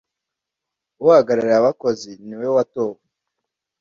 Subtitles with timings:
[1.03, 2.99] uhagarariye abakozi niwe watowe.